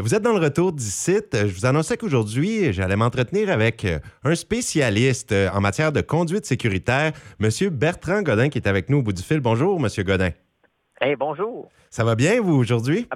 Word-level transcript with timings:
Vous 0.00 0.14
êtes 0.14 0.22
dans 0.22 0.32
le 0.32 0.38
retour 0.38 0.72
d'ici. 0.72 1.18
Je 1.32 1.52
vous 1.52 1.66
annonçais 1.66 1.96
qu'aujourd'hui, 1.96 2.72
j'allais 2.72 2.94
m'entretenir 2.94 3.50
avec 3.50 3.84
euh, 3.84 3.98
un 4.22 4.36
spécialiste 4.36 5.32
euh, 5.32 5.50
en 5.52 5.60
matière 5.60 5.90
de 5.90 6.00
conduite 6.02 6.46
sécuritaire, 6.46 7.10
M. 7.40 7.50
Bertrand 7.72 8.22
Godin, 8.22 8.48
qui 8.48 8.58
est 8.58 8.68
avec 8.68 8.90
nous 8.90 8.98
au 8.98 9.02
bout 9.02 9.12
du 9.12 9.24
fil. 9.24 9.40
Bonjour, 9.40 9.76
M. 9.84 10.04
Godin. 10.04 10.30
Hey, 11.00 11.16
bonjour. 11.16 11.68
Ça 11.90 12.04
va 12.04 12.14
bien, 12.14 12.40
vous, 12.40 12.54
aujourd'hui? 12.54 13.08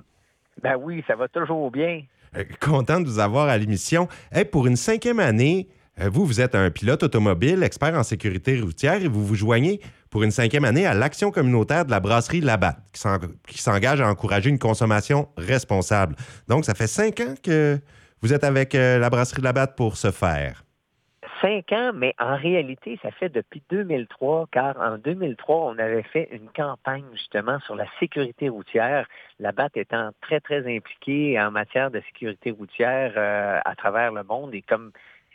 Ben 0.60 0.74
oui, 0.76 1.04
ça 1.06 1.14
va 1.14 1.29
toujours 1.29 1.71
bien. 1.71 2.03
Euh, 2.37 2.42
content 2.60 2.99
de 2.99 3.07
vous 3.07 3.21
avoir 3.21 3.46
à 3.46 3.57
l'émission. 3.57 4.09
Hey, 4.33 4.45
pour 4.45 4.67
une 4.67 4.75
cinquième 4.75 5.21
année, 5.21 5.69
vous, 5.96 6.27
vous 6.27 6.41
êtes 6.41 6.57
un 6.57 6.69
pilote 6.73 7.05
automobile, 7.05 7.62
expert 7.62 7.95
en 7.95 8.03
sécurité 8.03 8.61
routière, 8.61 9.01
et 9.01 9.09
vous 9.09 9.25
vous 9.25 9.37
joignez 9.37 9.80
pour 10.12 10.22
une 10.22 10.30
cinquième 10.30 10.64
année 10.64 10.86
à 10.86 10.92
l'action 10.92 11.30
communautaire 11.30 11.86
de 11.86 11.90
la 11.90 11.98
brasserie 11.98 12.42
Labatt, 12.42 12.76
qui 13.48 13.58
s'engage 13.58 14.00
à 14.02 14.08
encourager 14.08 14.50
une 14.50 14.58
consommation 14.58 15.29
responsable. 15.38 16.14
Donc, 16.48 16.66
ça 16.66 16.74
fait 16.74 16.86
cinq 16.86 17.20
ans 17.20 17.34
que 17.42 17.79
vous 18.20 18.34
êtes 18.34 18.44
avec 18.44 18.75
euh, 18.75 18.98
la 18.98 19.08
brasserie 19.08 19.40
Labatt 19.40 19.75
pour 19.75 19.96
ce 19.96 20.11
faire. 20.11 20.64
Cinq 21.40 21.72
ans, 21.72 21.93
mais 21.94 22.14
en 22.20 22.36
réalité, 22.36 23.00
ça 23.03 23.11
fait 23.11 23.30
depuis 23.30 23.62
2003, 23.70 24.48
car 24.53 24.79
en 24.79 24.98
2003, 24.98 25.72
on 25.72 25.79
avait 25.79 26.04
fait 26.04 26.29
une 26.31 26.48
campagne 26.54 27.04
justement 27.14 27.58
sur 27.61 27.75
la 27.75 27.86
sécurité 27.98 28.50
routière. 28.50 29.08
Labatt 29.40 29.76
étant 29.76 30.11
très, 30.20 30.40
très 30.40 30.61
impliqué 30.76 31.40
en 31.40 31.50
matière 31.50 31.90
de 31.90 32.00
sécurité 32.12 32.50
routière 32.50 33.14
euh, 33.17 33.58
à 33.64 33.75
travers 33.75 34.12
le 34.12 34.22
monde 34.22 34.55
et 34.55 34.62
comme 34.62 34.92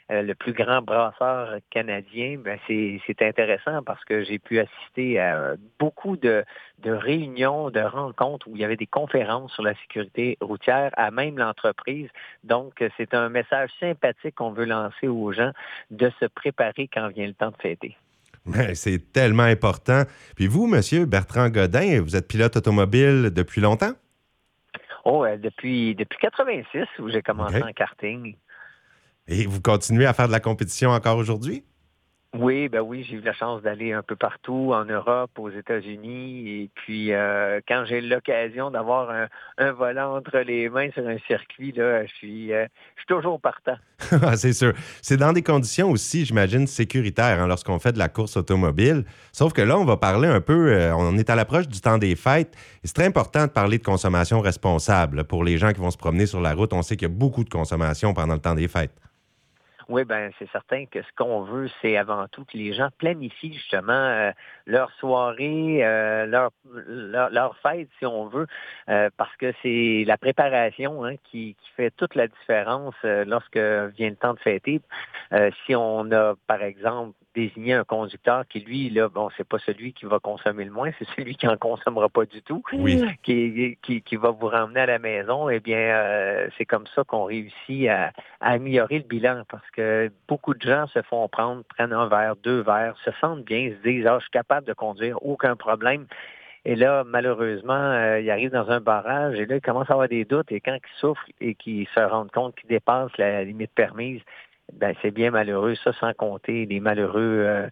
euh, 0.09 0.21
le 0.21 0.35
plus 0.35 0.53
grand 0.53 0.81
brasseur 0.81 1.57
canadien, 1.69 2.37
ben 2.37 2.57
c'est 2.67 3.21
intéressant 3.21 3.83
parce 3.83 4.03
que 4.05 4.23
j'ai 4.23 4.39
pu 4.39 4.59
assister 4.59 5.19
à 5.19 5.55
beaucoup 5.79 6.15
de, 6.15 6.45
de, 6.79 6.91
réunions, 6.91 7.69
de 7.69 7.81
rencontres 7.81 8.47
où 8.47 8.55
il 8.55 8.61
y 8.61 8.65
avait 8.65 8.77
des 8.77 8.87
conférences 8.87 9.51
sur 9.53 9.63
la 9.63 9.75
sécurité 9.75 10.37
routière 10.39 10.91
à 10.95 11.11
même 11.11 11.37
l'entreprise. 11.37 12.09
Donc, 12.43 12.83
c'est 12.95 13.13
un 13.13 13.29
message 13.29 13.69
sympathique 13.79 14.35
qu'on 14.35 14.51
veut 14.51 14.65
lancer 14.65 15.07
aux 15.07 15.33
gens 15.33 15.51
de 15.91 16.09
se 16.19 16.25
préparer 16.25 16.87
quand 16.87 17.09
vient 17.09 17.27
le 17.27 17.33
temps 17.33 17.51
de 17.51 17.57
fêter. 17.61 17.97
Ben, 18.45 18.73
c'est 18.75 19.11
tellement 19.11 19.43
important. 19.43 20.03
Puis 20.37 20.47
vous, 20.47 20.67
Monsieur 20.67 21.05
Bertrand 21.05 21.49
Godin, 21.49 22.01
vous 22.01 22.15
êtes 22.15 22.27
pilote 22.27 22.55
automobile 22.55 23.29
depuis 23.33 23.59
longtemps? 23.59 23.91
Oh, 25.03 25.25
euh, 25.25 25.37
depuis, 25.37 25.95
depuis 25.95 26.17
86 26.19 26.85
où 26.99 27.09
j'ai 27.09 27.21
commencé 27.21 27.61
en 27.61 27.73
karting. 27.73 28.35
Et 29.27 29.45
vous 29.45 29.61
continuez 29.61 30.05
à 30.05 30.13
faire 30.13 30.27
de 30.27 30.31
la 30.31 30.39
compétition 30.39 30.91
encore 30.91 31.17
aujourd'hui? 31.17 31.63
Oui, 32.35 32.67
ben 32.67 32.81
oui, 32.81 33.05
j'ai 33.09 33.15
eu 33.15 33.21
la 33.21 33.33
chance 33.33 33.61
d'aller 33.61 33.93
un 33.93 34.03
peu 34.03 34.15
partout 34.15 34.71
en 34.73 34.83
Europe, 34.83 35.31
aux 35.39 35.49
États-Unis, 35.49 36.49
et 36.49 36.69
puis 36.75 37.13
euh, 37.13 37.61
quand 37.67 37.85
j'ai 37.87 38.01
l'occasion 38.01 38.69
d'avoir 38.69 39.09
un, 39.57 39.71
volant 39.71 40.17
entre 40.17 40.37
les 40.39 40.69
mains 40.69 40.91
sur 40.91 41.07
un 41.07 41.17
circuit, 41.25 41.71
là, 41.71 42.05
je 42.05 42.13
suis, 42.13 42.53
euh, 42.53 42.65
je 42.95 43.01
suis 43.01 43.07
toujours 43.07 43.39
partant. 43.39 43.77
Ah, 44.21 44.35
c'est 44.35 44.53
sûr. 44.53 44.73
C'est 45.01 45.17
dans 45.17 45.33
des 45.33 45.41
conditions 45.41 45.89
aussi, 45.89 46.25
j'imagine, 46.25 46.67
sécuritaires 46.67 47.41
hein, 47.41 47.47
lorsqu'on 47.47 47.79
fait 47.79 47.93
de 47.93 47.97
la 47.97 48.09
course 48.09 48.37
automobile. 48.37 49.05
Sauf 49.31 49.53
que 49.53 49.61
là, 49.61 49.77
on 49.77 49.85
va 49.85 49.97
parler 49.97 50.27
un 50.27 50.41
peu, 50.41 50.73
euh, 50.73 50.95
on 50.95 51.17
est 51.17 51.29
à 51.29 51.35
l'approche 51.35 51.67
du 51.67 51.79
temps 51.79 51.97
des 51.97 52.15
fêtes, 52.15 52.53
et 52.83 52.87
c'est 52.87 52.93
très 52.93 53.05
important 53.05 53.43
de 53.43 53.51
parler 53.51 53.77
de 53.77 53.83
consommation 53.83 54.41
responsable 54.41 55.23
pour 55.23 55.43
les 55.43 55.57
gens 55.57 55.71
qui 55.71 55.79
vont 55.79 55.91
se 55.91 55.97
promener 55.97 56.25
sur 56.25 56.41
la 56.41 56.53
route. 56.53 56.73
On 56.73 56.81
sait 56.81 56.97
qu'il 56.97 57.07
y 57.07 57.11
a 57.11 57.13
beaucoup 57.13 57.43
de 57.43 57.49
consommation 57.49 58.13
pendant 58.13 58.33
le 58.33 58.41
temps 58.41 58.55
des 58.55 58.67
fêtes. 58.67 58.93
Oui, 59.89 60.03
ben 60.03 60.31
c'est 60.37 60.49
certain 60.51 60.85
que 60.85 61.01
ce 61.01 61.07
qu'on 61.15 61.41
veut, 61.43 61.69
c'est 61.81 61.95
avant 61.95 62.27
tout 62.27 62.43
que 62.43 62.57
les 62.57 62.73
gens 62.73 62.89
planifient 62.97 63.53
justement 63.53 63.93
euh, 63.93 64.31
leur 64.65 64.91
soirée, 64.99 65.79
euh, 65.85 66.25
leur, 66.25 66.51
leur, 66.65 67.57
fête, 67.59 67.87
si 67.97 68.05
on 68.05 68.27
veut, 68.27 68.47
euh, 68.89 69.09
parce 69.15 69.35
que 69.37 69.53
c'est 69.61 70.03
la 70.05 70.17
préparation 70.17 71.05
hein, 71.05 71.15
qui, 71.23 71.55
qui, 71.55 71.71
fait 71.77 71.91
toute 71.91 72.15
la 72.15 72.27
différence 72.27 72.95
lorsque 73.03 73.57
vient 73.57 74.09
le 74.09 74.15
temps 74.15 74.33
de 74.33 74.39
fêter. 74.39 74.81
si 75.65 75.75
on 75.75 76.11
a, 76.11 76.33
par 76.47 76.63
exemple, 76.63 77.13
désigner 77.37 77.73
un 77.73 77.83
conducteur 77.83 78.47
qui, 78.47 78.59
lui, 78.61 78.89
là, 78.89 79.09
bon, 79.09 79.29
c'est 79.37 79.47
pas 79.47 79.59
celui 79.59 79.93
qui 79.93 80.05
va 80.05 80.17
consommer 80.19 80.65
le 80.65 80.71
moins, 80.71 80.89
c'est 80.99 81.07
celui 81.15 81.35
qui 81.35 81.47
en 81.47 81.55
consommera 81.55 82.09
pas 82.09 82.25
du 82.25 82.41
tout, 82.41 82.63
qui, 83.23 83.77
qui, 83.83 84.15
va 84.15 84.31
vous 84.31 84.47
ramener 84.47 84.81
à 84.81 84.85
la 84.87 84.99
maison. 84.99 85.49
Eh 85.49 85.59
bien, 85.59 85.77
euh, 85.77 86.47
c'est 86.57 86.65
comme 86.65 86.87
ça 86.95 87.03
qu'on 87.03 87.25
réussit 87.25 87.87
à, 87.87 88.11
améliorer 88.41 88.99
le 88.99 89.03
bilan 89.03 89.43
parce 89.49 89.69
beaucoup 90.27 90.53
de 90.53 90.61
gens 90.61 90.87
se 90.87 91.01
font 91.03 91.27
prendre, 91.27 91.63
prennent 91.63 91.93
un 91.93 92.07
verre, 92.07 92.35
deux 92.37 92.61
verres, 92.61 92.95
se 93.03 93.11
sentent 93.21 93.45
bien, 93.45 93.71
se 93.71 93.87
disent, 93.87 94.05
ah, 94.07 94.17
je 94.19 94.23
suis 94.23 94.31
capable 94.31 94.67
de 94.67 94.73
conduire, 94.73 95.17
aucun 95.23 95.55
problème. 95.55 96.05
Et 96.65 96.75
là, 96.75 97.03
malheureusement, 97.05 97.73
euh, 97.73 98.19
il 98.19 98.29
arrive 98.29 98.51
dans 98.51 98.69
un 98.69 98.81
barrage 98.81 99.39
et 99.39 99.45
là, 99.45 99.55
il 99.55 99.61
commence 99.61 99.89
à 99.89 99.93
avoir 99.93 100.09
des 100.09 100.25
doutes 100.25 100.51
et 100.51 100.59
quand 100.59 100.75
il 100.75 100.99
souffre 100.99 101.23
et 101.39 101.55
qu'il 101.55 101.87
se 101.95 101.99
rend 101.99 102.27
compte 102.27 102.55
qu'il 102.55 102.67
dépasse 102.67 103.11
la 103.17 103.43
limite 103.43 103.71
permise, 103.73 104.21
ben, 104.73 104.93
c'est 105.01 105.11
bien 105.11 105.31
malheureux, 105.31 105.75
ça 105.83 105.91
sans 105.93 106.13
compter 106.13 106.65
les 106.65 106.79
malheureux, 106.79 107.43
euh, 107.45 107.67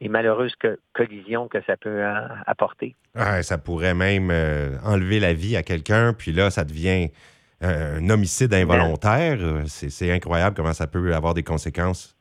les 0.00 0.08
malheureuses 0.08 0.54
collisions 0.92 1.48
que 1.48 1.58
ça 1.66 1.76
peut 1.76 2.04
euh, 2.04 2.26
apporter. 2.46 2.96
ça 3.42 3.58
pourrait 3.58 3.94
même 3.94 4.30
euh, 4.30 4.76
enlever 4.84 5.20
la 5.20 5.32
vie 5.32 5.56
à 5.56 5.62
quelqu'un, 5.62 6.12
puis 6.12 6.32
là, 6.32 6.50
ça 6.50 6.64
devient 6.64 7.10
un 7.60 8.08
homicide 8.08 8.54
involontaire. 8.54 9.38
C'est 9.66 10.10
incroyable 10.10 10.56
comment 10.56 10.72
ça 10.72 10.86
peut 10.86 11.14
avoir 11.14 11.34
des 11.34 11.42
conséquences. 11.42 12.16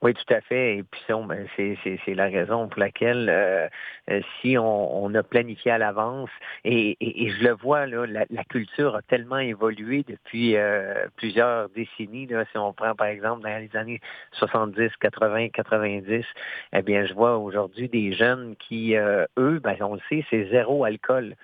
Oui, 0.00 0.14
tout 0.14 0.32
à 0.32 0.40
fait. 0.40 0.76
Et 0.76 0.82
puis 0.84 1.00
ben, 1.08 1.46
c'est 1.56 2.14
la 2.14 2.26
raison 2.26 2.68
pour 2.68 2.78
laquelle 2.78 3.28
euh, 3.28 3.68
euh, 4.10 4.20
si 4.40 4.56
on, 4.56 5.12
a 5.14 5.22
planifié 5.24 5.72
à 5.72 5.78
l'avance, 5.78 6.30
et, 6.64 6.96
je 7.00 7.42
le 7.42 7.52
vois, 7.52 7.86
là, 7.86 8.06
la, 8.06 8.44
culture 8.44 8.94
a 8.94 9.02
tellement 9.02 9.38
évolué 9.38 10.04
depuis 10.06 10.56
euh, 10.56 11.06
plusieurs 11.16 11.68
décennies. 11.70 12.26
Là, 12.26 12.44
si 12.52 12.58
on 12.58 12.72
prend 12.72 12.94
par 12.94 13.08
exemple 13.08 13.42
dans 13.42 13.58
les 13.58 13.74
années 13.76 14.00
70, 14.32 14.90
80, 15.00 15.48
90, 15.48 16.24
eh 16.72 16.82
bien, 16.82 17.04
je 17.06 17.14
vois 17.14 17.36
aujourd'hui 17.38 17.88
des 17.88 18.12
jeunes 18.12 18.54
qui, 18.56 18.94
eux, 18.94 19.60
ben, 19.60 19.76
on 19.80 19.94
le 19.94 20.00
sait, 20.08 20.24
c'est 20.30 20.48
zéro 20.50 20.84
alcool. 20.84 21.34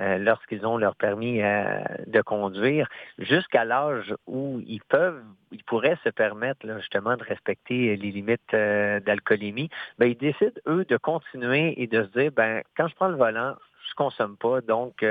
Euh, 0.00 0.18
lorsqu'ils 0.18 0.66
ont 0.66 0.76
leur 0.76 0.96
permis 0.96 1.40
euh, 1.40 1.78
de 2.08 2.20
conduire, 2.20 2.88
jusqu'à 3.18 3.64
l'âge 3.64 4.12
où 4.26 4.60
ils 4.66 4.82
peuvent, 4.82 5.22
ils 5.52 5.62
pourraient 5.62 5.98
se 6.02 6.08
permettre 6.08 6.66
justement 6.78 7.16
de 7.16 7.22
respecter 7.22 7.96
les 7.96 8.10
limites 8.10 8.40
euh, 8.54 8.98
d'alcoolémie, 8.98 9.70
ben, 9.98 10.06
ils 10.06 10.16
décident, 10.16 10.60
eux, 10.66 10.84
de 10.84 10.96
continuer 10.96 11.80
et 11.80 11.86
de 11.86 12.02
se 12.02 12.08
dire, 12.18 12.32
ben, 12.32 12.62
quand 12.76 12.88
je 12.88 12.94
prends 12.96 13.06
le 13.06 13.16
volant, 13.16 13.54
je 13.88 13.94
consomme 13.94 14.36
pas, 14.36 14.60
donc 14.62 15.04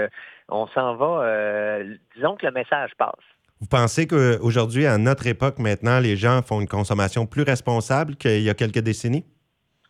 on 0.49 0.67
s'en 0.67 0.95
va, 0.95 1.79
disons 2.15 2.35
que 2.35 2.45
le 2.45 2.51
message 2.51 2.91
passe. 2.97 3.13
Vous 3.61 3.67
pensez 3.67 4.07
qu'aujourd'hui, 4.07 4.87
à 4.87 4.97
notre 4.97 5.27
époque 5.27 5.59
maintenant, 5.59 5.99
les 5.99 6.17
gens 6.17 6.41
font 6.41 6.59
une 6.59 6.67
consommation 6.67 7.25
plus 7.25 7.43
responsable 7.43 8.15
qu'il 8.15 8.41
y 8.41 8.49
a 8.49 8.53
quelques 8.53 8.79
décennies? 8.79 9.25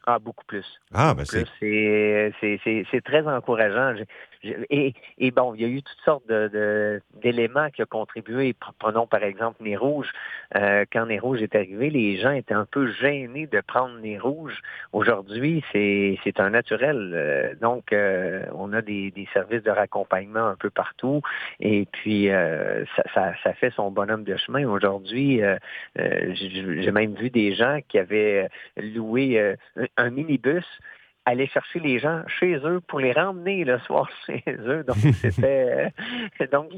Ah, 0.06 0.20
beaucoup 0.20 0.44
plus. 0.46 0.66
Ah, 0.94 1.14
ben 1.16 1.26
c'est... 1.26 1.46
C'est 2.92 3.02
très 3.03 3.26
encourageant. 3.26 3.96
Et, 4.44 4.94
et, 5.18 5.31
bon, 5.31 5.54
il 5.56 5.62
y 5.62 5.66
a 5.66 5.68
eu 5.68 5.81
toutes 5.81 6.02
sortes 6.04 6.28
d'éléments 6.28 7.68
de, 7.68 7.72
qui 7.72 7.81
ont 7.84 7.88
contribué. 7.90 8.56
Prenons 8.80 9.08
par 9.08 9.24
exemple 9.24 9.64
Nez 9.64 9.78
Rouge. 9.78 10.08
Euh, 10.56 10.86
quand 10.92 11.06
Nez 11.06 11.20
Rouge 11.20 11.42
est 11.42 11.56
arrivé, 11.56 11.90
les 11.90 12.18
gens 12.18 12.31
étaient 12.31 12.53
un 12.53 12.66
peu 12.66 12.92
gênés 12.92 13.48
de 13.48 13.62
prendre 13.62 13.98
Nez 14.00 14.20
Rouge. 14.20 14.62
Aujourd'hui, 14.92 15.64
c'est 15.72 16.40
un 16.40 16.50
naturel. 16.50 17.12
Euh, 17.14 17.56
donc, 17.62 17.94
euh, 17.94 18.46
on 18.53 18.74
a 18.74 18.82
des, 18.82 19.12
des, 19.12 19.28
services 19.34 19.64
de 19.64 19.72
raccompagnement 19.72 20.48
un 20.48 20.56
peu 20.56 20.70
partout. 20.70 21.22
Et 21.59 21.88
puis, 21.92 22.30
euh, 22.30 22.86
ça, 22.96 23.03
ça, 23.14 23.34
ça, 23.44 23.53
fait 23.53 23.72
son 23.72 23.92
bonhomme 23.92 24.24
de 24.24 24.36
chemin. 24.36 24.66
Aujourd'hui, 24.66 25.42
j'ai 25.96 26.92
même 26.92 27.16
vu 27.16 27.30
des 27.30 27.53
gens 27.53 27.80
qui 27.88 27.98
avaient 28.00 28.50
loué 28.78 29.56
un 29.98 30.09
minibus 30.09 30.66
aller 31.25 31.47
chercher 31.47 31.79
les 31.79 32.00
gens 32.00 32.22
chez 32.39 32.56
eux 32.63 32.81
pour 32.88 33.00
les 33.00 33.11
ramener 33.11 33.63
le 33.63 33.79
soir 33.79 34.09
chez 34.25 34.44
eux. 34.47 34.84
Donc, 34.88 34.97
c'était. 35.22 35.91
Euh, 36.41 36.47
donc, 36.51 36.72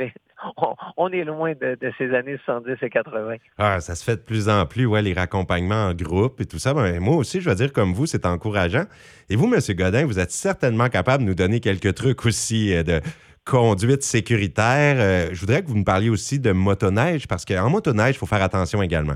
on, 0.97 1.09
est 1.09 1.23
loin 1.23 1.53
de, 1.53 1.77
ces 1.97 2.13
années 2.13 2.37
70 2.45 2.75
et 2.81 2.89
80. 2.89 3.35
Ah, 3.57 3.79
ça 3.79 3.95
se 3.95 4.03
fait 4.03 4.17
de 4.17 4.21
plus 4.21 4.49
en 4.49 4.65
plus, 4.65 4.85
ouais, 4.85 5.01
les 5.01 5.13
raccompagnements 5.13 5.87
en 5.87 5.93
groupe 5.93 6.41
et 6.41 6.45
tout 6.45 6.59
ça. 6.59 6.73
Ben, 6.73 6.99
moi 6.99 7.15
aussi, 7.15 7.41
je 7.41 7.49
veux 7.49 7.55
dire, 7.55 7.73
comme 7.73 7.93
vous, 7.93 8.05
c'est 8.05 8.25
encourageant. 8.25 8.85
Et 9.29 9.35
vous, 9.35 9.51
M. 9.51 9.59
Godin, 9.75 10.05
vous 10.05 10.19
êtes 10.19 10.31
certainement 10.31 10.89
capable 10.89 11.23
de 11.23 11.29
nous 11.29 11.35
donner 11.35 11.59
quelques 11.59 11.95
trucs 11.95 12.25
aussi 12.25 12.73
euh, 12.75 12.83
de 12.83 13.01
conduite 13.45 14.03
sécuritaire. 14.03 14.95
Euh, 14.99 15.29
je 15.31 15.39
voudrais 15.39 15.61
que 15.61 15.67
vous 15.67 15.77
nous 15.77 15.83
parliez 15.83 16.09
aussi 16.09 16.39
de 16.39 16.51
motoneige, 16.51 17.27
parce 17.27 17.45
qu'en 17.45 17.69
motoneige, 17.69 18.15
il 18.15 18.17
faut 18.17 18.25
faire 18.25 18.43
attention 18.43 18.81
également. 18.81 19.15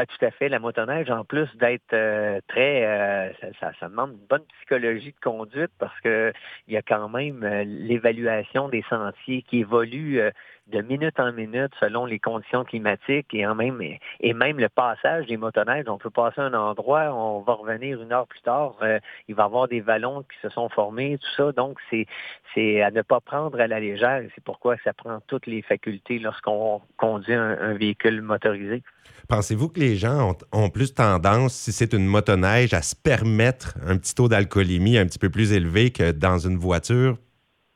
Ah, 0.00 0.06
tout 0.06 0.24
à 0.24 0.30
fait. 0.30 0.48
La 0.48 0.58
motoneige, 0.58 1.10
en 1.10 1.26
plus 1.26 1.46
d'être 1.56 1.92
euh, 1.92 2.40
très, 2.48 2.86
euh, 2.86 3.30
ça, 3.60 3.72
demande 3.82 4.12
une 4.12 4.26
bonne 4.30 4.44
psychologie 4.56 5.12
de 5.12 5.20
conduite 5.20 5.70
parce 5.78 6.00
que 6.00 6.32
il 6.66 6.72
y 6.72 6.78
a 6.78 6.80
quand 6.80 7.10
même 7.10 7.44
euh, 7.44 7.64
l'évaluation 7.64 8.70
des 8.70 8.82
sentiers 8.88 9.42
qui 9.42 9.58
évolue 9.58 10.22
de 10.70 10.80
minute 10.82 11.18
en 11.18 11.32
minute 11.32 11.72
selon 11.80 12.06
les 12.06 12.18
conditions 12.18 12.64
climatiques 12.64 13.32
et 13.32 13.46
en 13.46 13.54
même 13.54 13.80
et 14.20 14.32
même 14.34 14.58
le 14.58 14.68
passage 14.68 15.26
des 15.26 15.36
motoneiges. 15.36 15.84
On 15.88 15.98
peut 15.98 16.10
passer 16.10 16.40
un 16.40 16.54
endroit, 16.54 17.14
on 17.14 17.40
va 17.40 17.54
revenir 17.54 18.00
une 18.00 18.12
heure 18.12 18.26
plus 18.26 18.40
tard, 18.40 18.76
euh, 18.82 18.98
il 19.28 19.34
va 19.34 19.44
y 19.44 19.46
avoir 19.46 19.68
des 19.68 19.80
vallons 19.80 20.22
qui 20.22 20.38
se 20.42 20.48
sont 20.48 20.68
formés, 20.68 21.18
tout 21.18 21.34
ça. 21.36 21.52
Donc 21.52 21.78
c'est 21.90 22.06
c'est 22.54 22.82
à 22.82 22.90
ne 22.90 23.02
pas 23.02 23.20
prendre 23.20 23.60
à 23.60 23.66
la 23.66 23.80
légère. 23.80 24.22
C'est 24.34 24.44
pourquoi 24.44 24.76
ça 24.84 24.92
prend 24.92 25.20
toutes 25.26 25.46
les 25.46 25.62
facultés 25.62 26.18
lorsqu'on 26.18 26.80
conduit 26.96 27.34
un, 27.34 27.74
véhicule 27.74 28.22
motorisé. 28.22 28.82
Pensez-vous 29.28 29.68
que 29.68 29.80
les 29.80 29.96
gens 29.96 30.36
ont, 30.52 30.70
plus 30.70 30.94
tendance, 30.94 31.54
si 31.54 31.72
c'est 31.72 31.92
une 31.92 32.06
motoneige, 32.06 32.74
à 32.74 32.82
se 32.82 32.96
permettre 32.96 33.76
un 33.86 33.96
petit 33.96 34.14
taux 34.14 34.28
d'alcoolémie 34.28 34.98
un 34.98 35.06
petit 35.06 35.18
peu 35.18 35.30
plus 35.30 35.52
élevé 35.52 35.90
que 35.90 36.10
dans 36.10 36.38
une 36.38 36.56
voiture? 36.56 37.16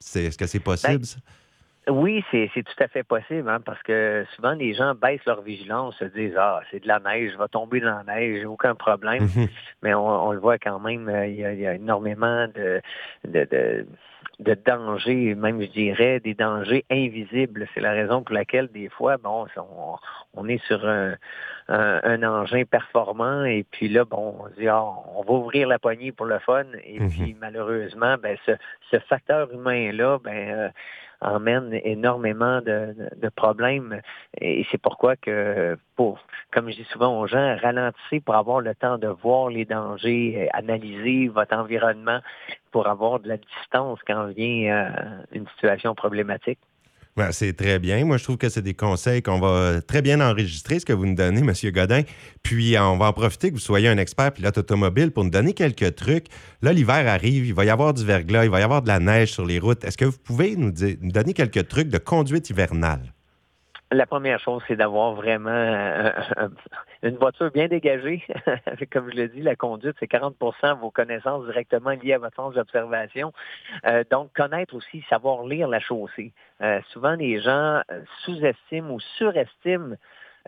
Est-ce 0.00 0.36
que 0.36 0.46
c'est 0.46 0.60
possible? 0.60 1.04
Ben, 1.04 1.22
oui, 1.88 2.24
c'est 2.30 2.48
tout 2.54 2.82
à 2.82 2.88
fait 2.88 3.02
possible, 3.02 3.48
hein, 3.48 3.60
parce 3.60 3.82
que 3.82 4.24
souvent 4.34 4.52
les 4.52 4.72
gens 4.74 4.94
baissent 4.94 5.24
leur 5.26 5.42
vigilance, 5.42 5.96
se 5.98 6.04
disent 6.04 6.36
Ah, 6.38 6.60
c'est 6.70 6.80
de 6.80 6.88
la 6.88 6.98
neige, 6.98 7.32
je 7.32 7.38
vais 7.38 7.48
tomber 7.48 7.80
dans 7.80 8.02
la 8.04 8.14
neige, 8.14 8.44
aucun 8.46 8.74
problème. 8.74 9.24
Mhm. 9.24 9.48
Mais 9.82 9.94
on, 9.94 10.32
le 10.32 10.38
voit 10.38 10.58
quand 10.58 10.80
même, 10.80 11.08
euh, 11.08 11.26
il 11.26 11.36
y 11.36 11.66
a, 11.66 11.74
énormément 11.74 12.48
de, 12.48 12.80
de, 13.24 13.44
de, 13.50 13.86
dangers, 14.38 15.34
même 15.34 15.60
je 15.60 15.66
dirais 15.66 16.20
des 16.20 16.34
dangers 16.34 16.84
invisibles. 16.90 17.66
C'est 17.74 17.80
la 17.80 17.92
raison 17.92 18.22
pour 18.22 18.34
laquelle 18.34 18.68
des 18.68 18.88
fois, 18.88 19.16
bon, 19.16 19.46
on, 19.56 19.96
on 20.34 20.48
est 20.48 20.62
sur 20.66 20.86
un, 20.86 21.14
un, 21.68 22.22
engin 22.22 22.64
performant 22.64 23.44
et 23.44 23.64
puis 23.70 23.88
là, 23.88 24.04
bon, 24.04 24.36
on 24.40 24.48
dit 24.60 24.68
ah, 24.68 24.84
on 25.16 25.22
va 25.22 25.32
ouvrir 25.32 25.68
la 25.68 25.78
poignée 25.78 26.12
pour 26.12 26.26
le 26.26 26.38
fun 26.38 26.64
et 26.84 27.00
mhm. 27.00 27.08
puis 27.08 27.36
malheureusement, 27.40 28.16
ben 28.22 28.36
ce, 28.46 28.52
ce 28.90 28.98
facteur 29.00 29.52
humain 29.52 29.92
là, 29.92 30.18
ben 30.22 30.50
euh, 30.50 30.68
emmène 31.24 31.80
énormément 31.84 32.60
de, 32.60 32.94
problèmes. 33.34 34.00
Et 34.40 34.66
c'est 34.70 34.80
pourquoi 34.80 35.16
que, 35.16 35.76
pour, 35.96 36.18
comme 36.52 36.70
je 36.70 36.76
dis 36.76 36.86
souvent 36.92 37.18
aux 37.18 37.26
gens, 37.26 37.56
ralentissez 37.60 38.20
pour 38.20 38.34
avoir 38.34 38.60
le 38.60 38.74
temps 38.74 38.98
de 38.98 39.08
voir 39.08 39.48
les 39.48 39.64
dangers, 39.64 40.48
analyser 40.52 41.28
votre 41.28 41.56
environnement 41.56 42.20
pour 42.74 42.88
avoir 42.88 43.20
de 43.20 43.28
la 43.28 43.36
distance 43.36 44.00
quand 44.04 44.26
vient 44.36 44.74
euh, 44.74 45.22
une 45.30 45.46
situation 45.54 45.94
problématique 45.94 46.58
c'est 47.30 47.56
très 47.56 47.78
bien. 47.78 48.04
Moi, 48.04 48.16
je 48.16 48.24
trouve 48.24 48.38
que 48.38 48.48
c'est 48.48 48.62
des 48.62 48.74
conseils 48.74 49.22
qu'on 49.22 49.38
va 49.38 49.80
très 49.80 50.02
bien 50.02 50.20
enregistrer, 50.20 50.80
ce 50.80 50.84
que 50.84 50.92
vous 50.92 51.06
nous 51.06 51.14
donnez, 51.14 51.40
M. 51.40 51.52
Godin. 51.70 52.02
Puis, 52.42 52.76
on 52.76 52.96
va 52.96 53.06
en 53.06 53.12
profiter 53.12 53.50
que 53.50 53.54
vous 53.54 53.60
soyez 53.60 53.88
un 53.88 53.98
expert 53.98 54.32
pilote 54.32 54.58
automobile 54.58 55.12
pour 55.12 55.22
nous 55.22 55.30
donner 55.30 55.52
quelques 55.52 55.94
trucs. 55.94 56.26
Là, 56.60 56.72
l'hiver 56.72 57.06
arrive, 57.06 57.46
il 57.46 57.54
va 57.54 57.64
y 57.64 57.70
avoir 57.70 57.94
du 57.94 58.04
verglas, 58.04 58.44
il 58.44 58.50
va 58.50 58.58
y 58.58 58.64
avoir 58.64 58.82
de 58.82 58.88
la 58.88 58.98
neige 58.98 59.30
sur 59.30 59.46
les 59.46 59.60
routes. 59.60 59.84
Est-ce 59.84 59.96
que 59.96 60.06
vous 60.06 60.18
pouvez 60.18 60.56
nous 60.56 60.72
donner 60.72 61.34
quelques 61.34 61.68
trucs 61.68 61.88
de 61.88 61.98
conduite 61.98 62.50
hivernale? 62.50 63.13
La 63.90 64.06
première 64.06 64.40
chose, 64.40 64.62
c'est 64.66 64.76
d'avoir 64.76 65.14
vraiment 65.14 65.50
euh, 65.50 66.10
une 67.02 67.16
voiture 67.16 67.50
bien 67.50 67.68
dégagée. 67.68 68.22
Comme 68.92 69.10
je 69.10 69.16
l'ai 69.16 69.28
dit, 69.28 69.42
la 69.42 69.56
conduite, 69.56 69.94
c'est 70.00 70.08
40 70.08 70.36
de 70.40 70.80
vos 70.80 70.90
connaissances 70.90 71.44
directement 71.46 71.90
liées 71.90 72.14
à 72.14 72.18
votre 72.18 72.34
sens 72.34 72.54
d'observation. 72.54 73.32
Euh, 73.86 74.02
donc, 74.10 74.32
connaître 74.32 74.74
aussi, 74.74 75.04
savoir 75.08 75.44
lire 75.44 75.68
la 75.68 75.80
chaussée. 75.80 76.32
Euh, 76.62 76.80
souvent, 76.90 77.14
les 77.14 77.40
gens 77.40 77.82
sous-estiment 78.24 78.94
ou 78.94 79.00
surestiment 79.18 79.96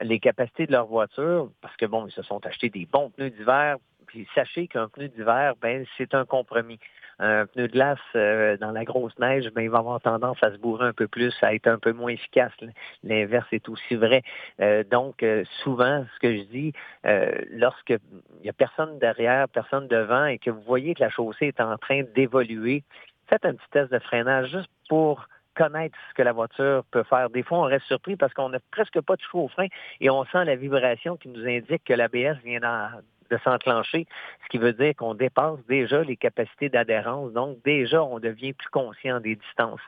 les 0.00 0.18
capacités 0.18 0.66
de 0.66 0.72
leur 0.72 0.86
voiture 0.86 1.50
parce 1.60 1.76
que, 1.76 1.86
bon, 1.86 2.06
ils 2.06 2.12
se 2.12 2.22
sont 2.22 2.44
achetés 2.46 2.70
des 2.70 2.86
bons 2.86 3.10
pneus 3.10 3.30
d'hiver. 3.30 3.76
Puis 4.16 4.26
sachez 4.34 4.66
qu'un 4.66 4.88
pneu 4.88 5.08
d'hiver, 5.08 5.52
ben, 5.60 5.84
c'est 5.98 6.14
un 6.14 6.24
compromis 6.24 6.78
un 7.18 7.44
pneu 7.44 7.68
de 7.68 7.72
glace 7.72 7.98
euh, 8.14 8.56
dans 8.56 8.70
la 8.70 8.84
grosse 8.84 9.18
neige, 9.18 9.50
ben, 9.54 9.60
il 9.60 9.68
va 9.68 9.78
avoir 9.78 10.00
tendance 10.00 10.38
à 10.42 10.50
se 10.52 10.56
bourrer 10.56 10.86
un 10.86 10.92
peu 10.94 11.06
plus, 11.06 11.34
à 11.42 11.54
être 11.54 11.66
un 11.66 11.78
peu 11.78 11.92
moins 11.92 12.12
efficace. 12.12 12.52
L'inverse 13.04 13.46
est 13.52 13.68
aussi 13.68 13.94
vrai. 13.94 14.22
Euh, 14.60 14.84
donc, 14.84 15.22
euh, 15.22 15.44
souvent, 15.62 16.06
ce 16.14 16.18
que 16.18 16.34
je 16.34 16.42
dis, 16.44 16.72
lorsque 17.50 17.90
il 17.90 18.42
n'y 18.42 18.48
a 18.48 18.54
personne 18.54 18.98
derrière, 18.98 19.50
personne 19.50 19.86
devant, 19.86 20.24
et 20.24 20.38
que 20.38 20.50
vous 20.50 20.62
voyez 20.62 20.94
que 20.94 21.02
la 21.02 21.10
chaussée 21.10 21.48
est 21.48 21.60
en 21.60 21.76
train 21.76 22.02
d'évoluer, 22.14 22.84
faites 23.28 23.44
un 23.44 23.54
petit 23.54 23.68
test 23.70 23.92
de 23.92 23.98
freinage 23.98 24.50
juste 24.50 24.70
pour 24.88 25.26
connaître 25.54 25.98
ce 26.08 26.14
que 26.14 26.22
la 26.22 26.32
voiture 26.32 26.84
peut 26.90 27.02
faire. 27.02 27.28
Des 27.28 27.42
fois, 27.42 27.58
on 27.58 27.62
reste 27.62 27.86
surpris 27.86 28.16
parce 28.16 28.32
qu'on 28.32 28.48
n'a 28.48 28.60
presque 28.70 29.00
pas 29.02 29.16
de 29.16 29.22
choix 29.22 29.42
au 29.42 29.48
frein 29.48 29.66
et 30.00 30.08
on 30.08 30.24
sent 30.24 30.44
la 30.46 30.56
vibration 30.56 31.16
qui 31.16 31.28
nous 31.28 31.46
indique 31.46 31.84
que 31.84 31.92
l'ABS 31.92 32.38
vient 32.44 32.60
de 33.30 33.38
s'enclencher, 33.44 34.06
ce 34.44 34.48
qui 34.48 34.58
veut 34.58 34.72
dire 34.72 34.94
qu'on 34.96 35.14
dépasse 35.14 35.58
déjà 35.68 36.02
les 36.02 36.16
capacités 36.16 36.68
d'adhérence. 36.68 37.32
Donc, 37.32 37.62
déjà, 37.64 38.02
on 38.02 38.18
devient 38.18 38.52
plus 38.52 38.68
conscient 38.68 39.20
des 39.20 39.36
distances. 39.36 39.80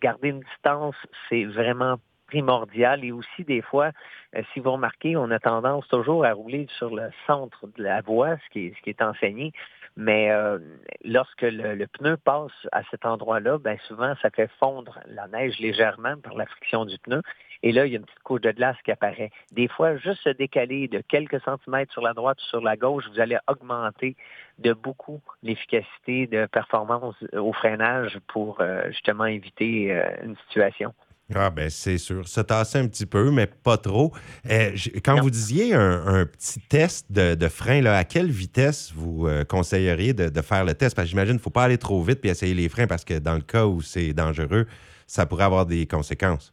Garder 0.00 0.28
une 0.28 0.40
distance, 0.40 0.96
c'est 1.28 1.44
vraiment 1.44 1.96
primordial. 2.30 3.04
Et 3.04 3.12
aussi, 3.12 3.44
des 3.44 3.60
fois, 3.60 3.90
euh, 4.36 4.42
si 4.52 4.60
vous 4.60 4.72
remarquez, 4.72 5.16
on 5.16 5.30
a 5.30 5.38
tendance 5.38 5.86
toujours 5.88 6.24
à 6.24 6.32
rouler 6.32 6.66
sur 6.78 6.94
le 6.94 7.10
centre 7.26 7.66
de 7.76 7.82
la 7.82 8.00
voie, 8.00 8.36
ce 8.36 8.50
qui 8.50 8.66
est, 8.66 8.74
ce 8.76 8.82
qui 8.82 8.90
est 8.90 9.02
enseigné. 9.02 9.52
Mais 9.96 10.30
euh, 10.30 10.58
lorsque 11.04 11.42
le, 11.42 11.84
pneu 11.86 12.16
passe 12.16 12.52
à 12.72 12.82
cet 12.90 13.04
endroit-là, 13.04 13.58
ben 13.58 13.76
souvent, 13.88 14.14
ça 14.22 14.30
fait 14.30 14.50
fondre 14.58 15.00
la 15.06 15.26
neige 15.28 15.58
légèrement 15.58 16.16
par 16.22 16.34
la 16.34 16.46
friction 16.46 16.84
du 16.84 16.96
pneu. 16.98 17.22
Et 17.62 17.72
là, 17.72 17.86
il 17.86 17.92
y 17.92 17.96
a 17.96 17.98
une 17.98 18.04
petite 18.04 18.22
couche 18.22 18.40
de 18.40 18.52
glace 18.52 18.76
qui 18.84 18.90
apparaît. 18.90 19.30
Des 19.52 19.68
fois, 19.68 19.96
juste 19.96 20.22
se 20.22 20.30
décaler 20.30 20.88
de 20.88 21.02
quelques 21.06 21.40
centimètres 21.42 21.92
sur 21.92 22.02
la 22.02 22.14
droite 22.14 22.38
ou 22.40 22.46
sur 22.46 22.60
la 22.60 22.76
gauche, 22.76 23.04
vous 23.12 23.20
allez 23.20 23.38
augmenter 23.48 24.16
de 24.58 24.72
beaucoup 24.72 25.20
l'efficacité 25.42 26.26
de 26.26 26.46
performance 26.46 27.14
au 27.34 27.52
freinage 27.52 28.18
pour 28.28 28.60
euh, 28.60 28.84
justement 28.88 29.26
éviter 29.26 29.92
euh, 29.92 30.10
une 30.24 30.36
situation. 30.46 30.94
Ah 31.32 31.50
ben 31.50 31.70
c'est 31.70 31.98
sûr. 31.98 32.26
Se 32.26 32.40
tasser 32.40 32.78
un 32.78 32.88
petit 32.88 33.06
peu, 33.06 33.30
mais 33.30 33.46
pas 33.46 33.76
trop. 33.76 34.12
Euh, 34.50 34.72
quand 35.04 35.20
vous 35.20 35.30
disiez 35.30 35.74
un, 35.74 36.26
petit 36.26 36.58
test 36.58 37.12
de, 37.12 37.48
frein, 37.48 37.82
là, 37.82 37.98
à 37.98 38.04
quelle 38.04 38.30
vitesse 38.32 38.92
vous 38.92 39.28
conseilleriez 39.48 40.12
de, 40.12 40.42
faire 40.42 40.64
le 40.64 40.74
test? 40.74 40.96
Parce 40.96 41.06
que 41.06 41.10
j'imagine 41.10 41.34
qu'il 41.34 41.38
ne 41.38 41.42
faut 41.42 41.50
pas 41.50 41.62
aller 41.62 41.78
trop 41.78 42.02
vite 42.02 42.20
puis 42.20 42.30
essayer 42.30 42.52
les 42.52 42.68
freins 42.68 42.88
parce 42.88 43.04
que 43.04 43.16
dans 43.20 43.34
le 43.34 43.42
cas 43.42 43.66
où 43.66 43.80
c'est 43.80 44.12
dangereux, 44.12 44.66
ça 45.06 45.24
pourrait 45.26 45.44
avoir 45.44 45.66
des 45.66 45.86
conséquences. 45.86 46.52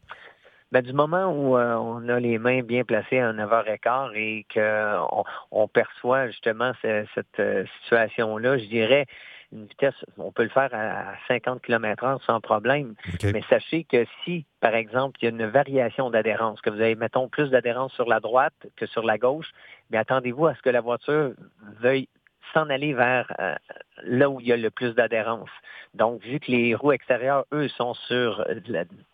Ben, 0.71 0.81
du 0.81 0.91
moment 0.91 1.31
où 1.31 1.57
euh, 1.57 1.75
on 1.75 2.09
a 2.09 2.19
les 2.19 2.37
mains 2.37 2.61
bien 2.61 2.83
placées 2.83 3.19
à 3.19 3.31
9h15 3.31 4.13
et 4.15 4.45
qu'on 4.53 5.23
on 5.51 5.67
perçoit 5.69 6.27
justement 6.27 6.73
cette 6.81 7.25
euh, 7.39 7.65
situation-là, 7.81 8.57
je 8.57 8.65
dirais 8.65 9.05
une 9.53 9.65
vitesse, 9.65 9.95
on 10.17 10.33
peut 10.33 10.43
le 10.43 10.49
faire 10.49 10.69
à 10.73 11.13
50 11.29 11.61
km 11.61 12.03
h 12.03 12.25
sans 12.25 12.41
problème. 12.41 12.95
Mais 13.23 13.41
sachez 13.49 13.85
que 13.85 14.05
si, 14.23 14.45
par 14.59 14.75
exemple, 14.75 15.17
il 15.21 15.25
y 15.25 15.27
a 15.27 15.31
une 15.31 15.45
variation 15.45 16.09
d'adhérence, 16.09 16.59
que 16.59 16.69
vous 16.69 16.81
avez, 16.81 16.95
mettons, 16.95 17.29
plus 17.29 17.49
d'adhérence 17.49 17.93
sur 17.93 18.09
la 18.09 18.19
droite 18.19 18.53
que 18.75 18.85
sur 18.85 19.03
la 19.03 19.17
gauche, 19.17 19.49
mais 19.89 19.97
attendez-vous 19.97 20.47
à 20.47 20.55
ce 20.55 20.61
que 20.61 20.69
la 20.69 20.81
voiture 20.81 21.31
veuille 21.79 22.09
s'en 22.53 22.69
aller 22.69 22.93
vers 22.93 23.31
euh, 23.39 23.55
là 24.03 24.29
où 24.29 24.39
il 24.39 24.47
y 24.47 24.53
a 24.53 24.57
le 24.57 24.69
plus 24.69 24.93
d'adhérence. 24.93 25.49
Donc, 25.93 26.21
vu 26.21 26.39
que 26.39 26.51
les 26.51 26.75
roues 26.75 26.91
extérieures, 26.91 27.45
eux, 27.53 27.67
sont 27.69 27.93
sur 27.93 28.45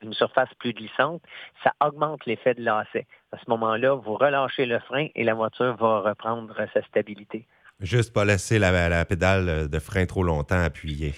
une 0.01 0.13
surface 0.13 0.49
plus 0.59 0.73
glissante, 0.73 1.21
ça 1.63 1.71
augmente 1.81 2.25
l'effet 2.25 2.53
de 2.53 2.61
lacet. 2.61 3.05
À 3.31 3.37
ce 3.37 3.49
moment-là, 3.49 3.95
vous 3.95 4.15
relâchez 4.15 4.65
le 4.65 4.79
frein 4.79 5.07
et 5.15 5.23
la 5.23 5.33
voiture 5.33 5.75
va 5.77 6.01
reprendre 6.01 6.55
sa 6.73 6.81
stabilité. 6.83 7.45
Juste 7.79 8.13
pas 8.13 8.25
laisser 8.25 8.59
la, 8.59 9.05
pédale 9.05 9.69
de 9.69 9.79
frein 9.79 10.05
trop 10.05 10.23
longtemps 10.23 10.61
appuyée. 10.61 11.13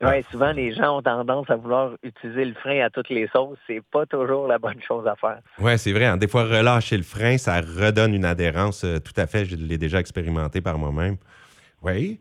Oui, 0.00 0.22
souvent 0.30 0.52
les 0.52 0.72
gens 0.72 0.98
ont 0.98 1.02
tendance 1.02 1.50
à 1.50 1.56
vouloir 1.56 1.92
utiliser 2.02 2.44
le 2.44 2.54
frein 2.54 2.80
à 2.84 2.90
toutes 2.90 3.08
les 3.08 3.26
sauces. 3.28 3.58
C'est 3.66 3.82
pas 3.90 4.06
toujours 4.06 4.46
la 4.46 4.58
bonne 4.58 4.80
chose 4.86 5.06
à 5.06 5.16
faire. 5.16 5.40
Oui, 5.58 5.76
c'est 5.76 5.92
vrai. 5.92 6.04
Hein. 6.04 6.16
Des 6.16 6.28
fois, 6.28 6.44
relâcher 6.44 6.96
le 6.96 7.02
frein, 7.02 7.36
ça 7.36 7.60
redonne 7.60 8.14
une 8.14 8.24
adhérence. 8.24 8.84
Euh, 8.84 8.98
tout 8.98 9.18
à 9.20 9.26
fait, 9.26 9.44
je 9.44 9.56
l'ai 9.56 9.78
déjà 9.78 9.98
expérimenté 9.98 10.60
par 10.60 10.78
moi-même. 10.78 11.16
Oui. 11.82 12.20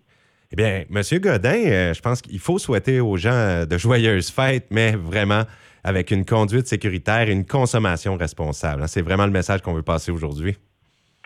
Eh 0.52 0.56
bien, 0.56 0.86
Monsieur 0.90 1.20
Godin, 1.20 1.66
euh, 1.66 1.94
je 1.94 2.02
pense 2.02 2.22
qu'il 2.22 2.40
faut 2.40 2.58
souhaiter 2.58 3.00
aux 3.00 3.18
gens 3.18 3.32
euh, 3.32 3.66
de 3.66 3.78
joyeuses 3.78 4.32
fêtes, 4.32 4.68
mais 4.72 4.94
vraiment 4.94 5.44
avec 5.84 6.10
une 6.10 6.26
conduite 6.26 6.68
sécuritaire 6.68 7.30
et 7.30 7.32
une 7.32 7.46
consommation 7.46 8.16
responsable. 8.16 8.84
Hein. 8.84 8.88
C'est 8.88 9.02
vraiment 9.02 9.26
le 9.26 9.32
message 9.32 9.62
qu'on 9.62 9.74
veut 9.74 9.84
passer 9.84 10.12
aujourd'hui. 10.12 10.58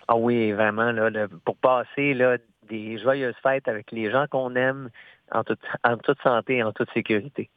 Ah 0.07 0.17
oui, 0.17 0.51
vraiment, 0.51 0.91
là, 0.91 1.27
pour 1.45 1.55
passer 1.55 2.13
là, 2.13 2.37
des 2.69 2.97
joyeuses 2.97 3.35
fêtes 3.41 3.67
avec 3.67 3.91
les 3.91 4.11
gens 4.11 4.25
qu'on 4.29 4.55
aime 4.55 4.89
en 5.31 5.43
toute, 5.43 5.59
en 5.83 5.97
toute 5.97 6.21
santé 6.21 6.57
et 6.57 6.63
en 6.63 6.71
toute 6.71 6.91
sécurité. 6.93 7.49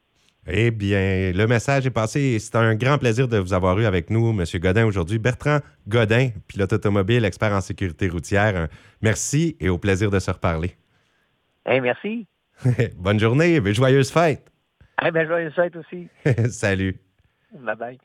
Eh 0.47 0.69
bien, 0.69 1.31
le 1.33 1.47
message 1.47 1.87
est 1.87 1.91
passé. 1.91 2.37
C'est 2.37 2.55
un 2.55 2.75
grand 2.75 2.99
plaisir 2.99 3.27
de 3.27 3.37
vous 3.37 3.53
avoir 3.53 3.79
eu 3.79 3.85
avec 3.85 4.11
nous, 4.11 4.29
M. 4.29 4.43
Godin, 4.59 4.85
aujourd'hui. 4.85 5.17
Bertrand 5.17 5.59
Godin, 5.87 6.29
pilote 6.47 6.73
automobile, 6.73 7.25
expert 7.25 7.51
en 7.51 7.61
sécurité 7.61 8.07
routière. 8.09 8.67
Merci 9.01 9.57
et 9.59 9.69
au 9.69 9.79
plaisir 9.79 10.11
de 10.11 10.19
se 10.19 10.29
reparler. 10.29 10.75
Eh, 11.65 11.81
merci. 11.81 12.27
Bonne 12.97 13.19
journée 13.19 13.55
et 13.55 13.73
joyeuse 13.73 14.11
fête. 14.11 14.51
Eh 15.03 15.09
bien, 15.09 15.25
joyeuse 15.25 15.53
fête 15.53 15.75
aussi. 15.75 16.07
Salut. 16.51 16.95
Bye 17.51 17.75
bye. 17.75 17.99